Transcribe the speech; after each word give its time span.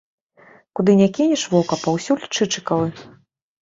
Куды 0.79 0.95
не 1.03 1.07
кінеш 1.19 1.43
вока, 1.53 1.81
паўсюль 1.87 2.29
чычыкавы. 2.35 2.95